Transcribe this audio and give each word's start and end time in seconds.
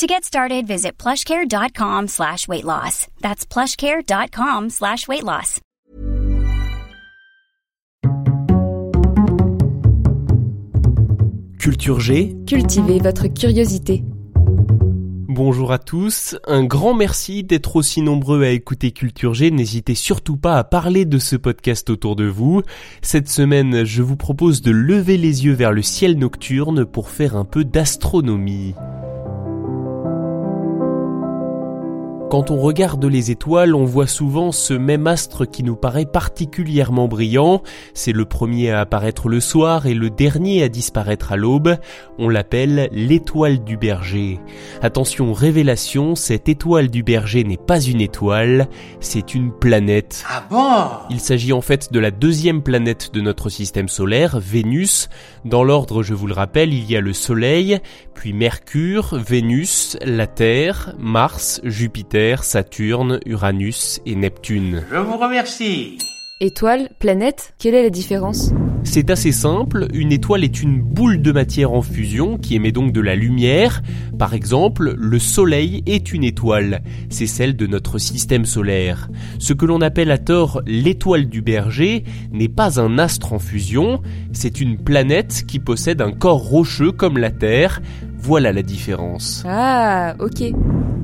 To 0.00 0.06
get 0.06 0.24
started, 0.24 0.66
visit 0.66 0.92
plushcare.com 0.96 2.08
slash 2.08 2.48
weight 2.48 2.64
loss. 2.64 3.06
That's 3.20 3.44
plushcare.com 3.44 4.70
slash 4.70 5.06
weight 5.06 5.22
loss. 5.22 5.60
Culture 11.58 12.00
G. 12.00 12.34
Cultivez 12.46 12.98
votre 13.00 13.26
curiosité. 13.26 14.02
Bonjour 15.28 15.70
à 15.70 15.78
tous, 15.78 16.34
un 16.46 16.64
grand 16.64 16.94
merci 16.94 17.44
d'être 17.44 17.76
aussi 17.76 18.00
nombreux 18.00 18.42
à 18.42 18.48
écouter 18.48 18.92
Culture 18.92 19.34
G, 19.34 19.50
n'hésitez 19.50 19.94
surtout 19.94 20.38
pas 20.38 20.56
à 20.56 20.64
parler 20.64 21.04
de 21.04 21.18
ce 21.18 21.36
podcast 21.36 21.90
autour 21.90 22.16
de 22.16 22.24
vous. 22.24 22.62
Cette 23.02 23.28
semaine, 23.28 23.84
je 23.84 24.00
vous 24.00 24.16
propose 24.16 24.62
de 24.62 24.70
lever 24.70 25.18
les 25.18 25.44
yeux 25.44 25.52
vers 25.52 25.72
le 25.72 25.82
ciel 25.82 26.18
nocturne 26.18 26.86
pour 26.86 27.10
faire 27.10 27.36
un 27.36 27.44
peu 27.44 27.64
d'astronomie. 27.64 28.74
Quand 32.30 32.52
on 32.52 32.60
regarde 32.60 33.04
les 33.04 33.32
étoiles, 33.32 33.74
on 33.74 33.84
voit 33.84 34.06
souvent 34.06 34.52
ce 34.52 34.72
même 34.72 35.08
astre 35.08 35.50
qui 35.50 35.64
nous 35.64 35.74
paraît 35.74 36.06
particulièrement 36.06 37.08
brillant. 37.08 37.60
C'est 37.92 38.12
le 38.12 38.24
premier 38.24 38.70
à 38.70 38.78
apparaître 38.78 39.28
le 39.28 39.40
soir 39.40 39.86
et 39.86 39.94
le 39.94 40.10
dernier 40.10 40.62
à 40.62 40.68
disparaître 40.68 41.32
à 41.32 41.36
l'aube. 41.36 41.76
On 42.18 42.28
l'appelle 42.28 42.88
l'étoile 42.92 43.64
du 43.64 43.76
berger. 43.76 44.38
Attention, 44.80 45.32
révélation, 45.32 46.14
cette 46.14 46.48
étoile 46.48 46.88
du 46.88 47.02
berger 47.02 47.42
n'est 47.42 47.56
pas 47.56 47.80
une 47.80 48.00
étoile, 48.00 48.68
c'est 49.00 49.34
une 49.34 49.50
planète. 49.50 50.24
Ah 50.30 50.44
bon? 50.48 50.86
Il 51.10 51.18
s'agit 51.18 51.52
en 51.52 51.62
fait 51.62 51.92
de 51.92 51.98
la 51.98 52.12
deuxième 52.12 52.62
planète 52.62 53.10
de 53.12 53.20
notre 53.20 53.48
système 53.48 53.88
solaire, 53.88 54.38
Vénus. 54.38 55.08
Dans 55.44 55.64
l'ordre, 55.64 56.04
je 56.04 56.14
vous 56.14 56.28
le 56.28 56.34
rappelle, 56.34 56.72
il 56.72 56.88
y 56.88 56.96
a 56.96 57.00
le 57.00 57.12
Soleil, 57.12 57.80
puis 58.14 58.32
Mercure, 58.34 59.16
Vénus, 59.16 59.96
la 60.04 60.28
Terre, 60.28 60.94
Mars, 60.96 61.60
Jupiter, 61.64 62.19
Saturne, 62.42 63.18
Uranus 63.24 64.00
et 64.04 64.14
Neptune. 64.14 64.84
Je 64.90 64.96
vous 64.96 65.16
remercie. 65.16 65.96
Étoile, 66.40 66.90
planète, 66.98 67.54
quelle 67.58 67.74
est 67.74 67.82
la 67.82 67.90
différence? 67.90 68.52
C'est 68.84 69.10
assez 69.10 69.32
simple, 69.32 69.88
une 69.92 70.12
étoile 70.12 70.44
est 70.44 70.62
une 70.62 70.80
boule 70.80 71.22
de 71.22 71.32
matière 71.32 71.72
en 71.72 71.82
fusion 71.82 72.38
qui 72.38 72.56
émet 72.56 72.72
donc 72.72 72.92
de 72.92 73.00
la 73.00 73.14
lumière. 73.14 73.82
Par 74.18 74.34
exemple, 74.34 74.94
le 74.98 75.18
Soleil 75.18 75.82
est 75.86 76.12
une 76.12 76.24
étoile, 76.24 76.82
c'est 77.08 77.26
celle 77.26 77.56
de 77.56 77.66
notre 77.66 77.98
système 77.98 78.44
solaire. 78.44 79.08
Ce 79.38 79.52
que 79.52 79.66
l'on 79.66 79.80
appelle 79.80 80.10
à 80.10 80.18
tort 80.18 80.62
l'étoile 80.66 81.26
du 81.26 81.40
berger 81.42 82.04
n'est 82.32 82.48
pas 82.48 82.80
un 82.80 82.98
astre 82.98 83.32
en 83.32 83.38
fusion, 83.38 84.02
c'est 84.32 84.60
une 84.60 84.76
planète 84.78 85.44
qui 85.46 85.58
possède 85.58 86.00
un 86.02 86.12
corps 86.12 86.42
rocheux 86.42 86.92
comme 86.92 87.18
la 87.18 87.30
Terre. 87.30 87.80
Voilà 88.22 88.52
la 88.52 88.62
différence. 88.62 89.42
Ah, 89.46 90.14
ok. 90.18 90.52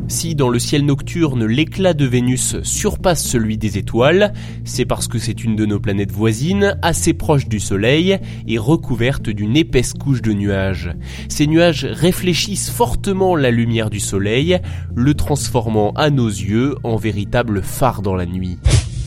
Si 0.09 0.35
dans 0.37 0.51
le 0.51 0.59
ciel 0.59 0.85
nocturne 0.85 1.47
l'éclat 1.47 1.95
de 1.95 2.05
Vénus 2.05 2.63
surpasse 2.63 3.25
celui 3.25 3.59
des 3.59 3.79
étoiles, 3.79 4.33
c'est 4.65 4.85
parce 4.85 5.09
que 5.09 5.19
c'est 5.19 5.43
une 5.43 5.57
de 5.57 5.67
nos 5.67 5.81
planètes 5.81 6.13
voisines, 6.13 6.79
assez 6.83 7.13
proche 7.13 7.49
du 7.49 7.59
Soleil 7.59 8.19
et 8.47 8.59
recouverte 8.59 9.31
d'une 9.31 9.57
épaisse 9.57 9.95
couche 9.95 10.23
de 10.23 10.33
nuages. 10.33 10.95
Ces 11.29 11.47
nuages 11.47 11.87
réfléchissent 11.87 12.71
fortement 12.71 13.35
la 13.35 13.51
lumière 13.51 13.91
du 13.91 13.99
Soleil, 13.99 14.61
le 14.95 15.15
transformant 15.15 15.93
à 15.95 16.11
nos 16.11 16.29
yeux 16.29 16.77
en 16.85 16.97
véritable 16.97 17.63
phare 17.63 18.03
dans 18.03 18.15
la 18.15 18.27
nuit. 18.27 18.59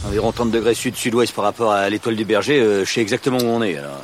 Environ 0.06 0.32
30 0.32 0.52
degrés 0.52 0.74
sud-sud-ouest 0.74 1.34
par 1.34 1.46
rapport 1.46 1.72
à 1.72 1.90
l'étoile 1.90 2.16
du 2.16 2.26
berger, 2.26 2.60
euh, 2.60 2.84
je 2.84 2.92
sais 2.92 3.02
exactement 3.02 3.38
où 3.38 3.46
on 3.46 3.62
est 3.62 3.78
alors. 3.78 4.02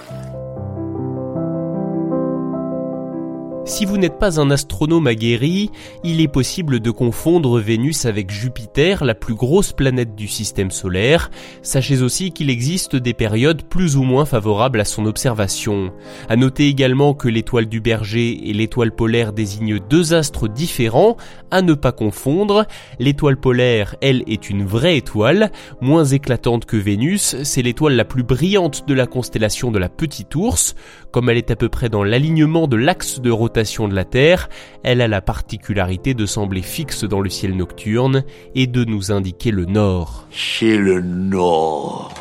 Si 3.68 3.84
vous 3.84 3.98
n'êtes 3.98 4.20
pas 4.20 4.40
un 4.40 4.52
astronome 4.52 5.08
aguerri, 5.08 5.72
il 6.04 6.22
est 6.22 6.28
possible 6.28 6.80
de 6.80 6.92
confondre 6.92 7.60
Vénus 7.60 8.06
avec 8.06 8.30
Jupiter, 8.30 9.04
la 9.04 9.16
plus 9.16 9.34
grosse 9.34 9.74
planète 9.74 10.14
du 10.14 10.28
système 10.28 10.70
solaire. 10.70 11.32
Sachez 11.64 12.04
aussi 12.04 12.32
qu'il 12.32 12.52
existe 12.52 12.96
des 12.96 13.16
périodes 13.16 13.64
plus 13.64 13.98
ou 13.98 14.04
moins 14.04 14.26
favorables 14.26 14.80
à 14.80 14.86
son 14.86 15.08
observation. 15.08 15.92
À 16.30 16.36
noter 16.36 16.68
également 16.68 17.16
que 17.16 17.28
l'étoile 17.28 17.66
du 17.66 17.82
berger 17.82 18.48
et 18.48 18.54
l'étoile 18.54 18.92
polaire 18.92 19.34
désignent 19.34 19.80
deux 19.90 20.14
astres 20.14 20.48
différents, 20.48 21.18
à 21.50 21.64
ne 21.64 21.74
pas 21.74 21.92
confondre. 21.92 22.68
L'étoile 23.00 23.38
polaire, 23.38 23.96
elle, 24.00 24.24
est 24.28 24.48
une 24.48 24.64
vraie 24.64 24.98
étoile, 24.98 25.52
moins 25.82 26.06
éclatante 26.06 26.66
que 26.66 26.78
Vénus, 26.78 27.36
c'est 27.42 27.64
l'étoile 27.64 27.96
la 27.96 28.06
plus 28.06 28.24
brillante 28.24 28.88
de 28.88 28.94
la 28.94 29.08
constellation 29.08 29.72
de 29.72 29.80
la 29.80 29.90
Petite 29.90 30.36
Ourse. 30.36 30.76
Comme 31.12 31.30
elle 31.32 31.38
est 31.38 31.50
à 31.50 31.56
peu 31.56 31.70
près 31.70 31.90
dans 31.90 32.04
l'alignement 32.04 32.68
de 32.68 32.76
l'axe 32.76 33.20
de 33.22 33.32
rotation 33.32 33.55
de 33.56 33.96
la 33.96 34.04
Terre, 34.04 34.50
elle 34.84 35.00
a 35.00 35.08
la 35.08 35.22
particularité 35.22 36.14
de 36.14 36.26
sembler 36.26 36.62
fixe 36.62 37.06
dans 37.06 37.22
le 37.22 37.30
ciel 37.30 37.56
nocturne 37.56 38.26
et 38.54 38.68
de 38.68 38.84
nous 38.84 39.14
indiquer 39.14 39.52
le 39.52 39.66
nord. 39.66 40.28
C'est 40.32 40.78
le 40.78 41.00
nord. 41.02 42.14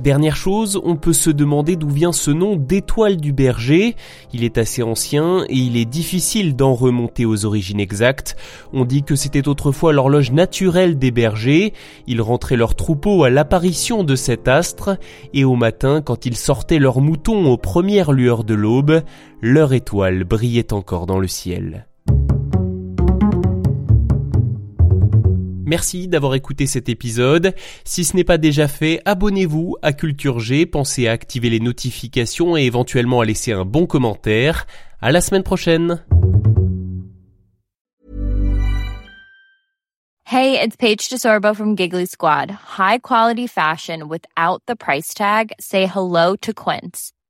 Dernière 0.00 0.36
chose, 0.36 0.80
on 0.82 0.96
peut 0.96 1.12
se 1.12 1.28
demander 1.28 1.76
d'où 1.76 1.90
vient 1.90 2.12
ce 2.12 2.30
nom 2.30 2.56
d'étoile 2.56 3.18
du 3.18 3.34
berger. 3.34 3.96
Il 4.32 4.44
est 4.44 4.56
assez 4.56 4.82
ancien 4.82 5.44
et 5.50 5.56
il 5.56 5.76
est 5.76 5.84
difficile 5.84 6.56
d'en 6.56 6.72
remonter 6.72 7.26
aux 7.26 7.44
origines 7.44 7.80
exactes. 7.80 8.34
On 8.72 8.86
dit 8.86 9.02
que 9.02 9.14
c'était 9.14 9.46
autrefois 9.46 9.92
l'horloge 9.92 10.32
naturelle 10.32 10.98
des 10.98 11.10
bergers. 11.10 11.74
Ils 12.06 12.22
rentraient 12.22 12.56
leur 12.56 12.76
troupeau 12.76 13.24
à 13.24 13.30
l'apparition 13.30 14.02
de 14.02 14.16
cet 14.16 14.48
astre 14.48 14.96
et 15.34 15.44
au 15.44 15.54
matin, 15.54 16.00
quand 16.00 16.24
ils 16.24 16.36
sortaient 16.36 16.78
leurs 16.78 17.02
moutons 17.02 17.52
aux 17.52 17.58
premières 17.58 18.12
lueurs 18.12 18.44
de 18.44 18.54
l'aube, 18.54 19.02
leur 19.42 19.74
étoile 19.74 20.24
brillait 20.24 20.72
encore 20.72 21.04
dans 21.04 21.18
le 21.18 21.28
ciel. 21.28 21.89
Merci 25.70 26.08
d'avoir 26.08 26.34
écouté 26.34 26.66
cet 26.66 26.88
épisode. 26.88 27.54
Si 27.84 28.02
ce 28.02 28.16
n'est 28.16 28.24
pas 28.24 28.38
déjà 28.38 28.66
fait, 28.66 29.00
abonnez-vous 29.04 29.76
à 29.82 29.92
Culture 29.92 30.40
G, 30.40 30.66
pensez 30.66 31.06
à 31.06 31.12
activer 31.12 31.48
les 31.48 31.60
notifications 31.60 32.56
et 32.56 32.64
éventuellement 32.64 33.20
à 33.20 33.24
laisser 33.24 33.52
un 33.52 33.64
bon 33.64 33.86
commentaire. 33.86 34.66
À 35.00 35.12
la 35.12 35.20
semaine 35.20 35.44
prochaine. 35.44 36.02
Hey, 40.24 40.58
it's 40.60 40.74
Paige 40.74 41.08
DeSorbo 41.08 41.54
from 41.54 41.76
Giggly 41.76 42.06
Squad. 42.06 42.50
High 42.76 42.98
quality 42.98 43.46
fashion 43.46 44.08
without 44.08 44.62
the 44.66 44.74
price 44.74 45.14
tag. 45.14 45.52
Say 45.60 45.86
hello 45.86 46.34
to 46.40 46.52
Quince. 46.52 47.12